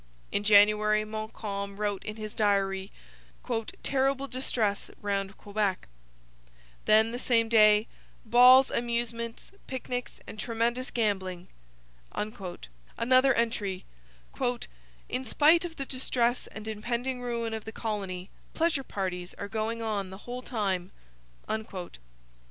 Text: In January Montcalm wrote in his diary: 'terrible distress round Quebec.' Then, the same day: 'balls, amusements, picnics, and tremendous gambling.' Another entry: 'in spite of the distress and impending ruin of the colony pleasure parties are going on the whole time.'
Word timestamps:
In 0.31 0.41
January 0.43 1.05
Montcalm 1.05 1.77
wrote 1.77 2.03
in 2.03 2.15
his 2.15 2.33
diary: 2.33 2.91
'terrible 3.83 4.27
distress 4.27 4.89
round 4.99 5.37
Quebec.' 5.37 5.87
Then, 6.85 7.11
the 7.11 7.19
same 7.19 7.47
day: 7.47 7.85
'balls, 8.25 8.71
amusements, 8.71 9.51
picnics, 9.67 10.19
and 10.25 10.39
tremendous 10.39 10.89
gambling.' 10.89 11.49
Another 12.15 13.31
entry: 13.35 13.85
'in 15.07 15.23
spite 15.23 15.65
of 15.65 15.75
the 15.75 15.85
distress 15.85 16.47
and 16.47 16.67
impending 16.67 17.21
ruin 17.21 17.53
of 17.53 17.65
the 17.65 17.71
colony 17.71 18.31
pleasure 18.55 18.83
parties 18.83 19.35
are 19.35 19.47
going 19.47 19.83
on 19.83 20.09
the 20.09 20.25
whole 20.25 20.41
time.' 20.41 20.89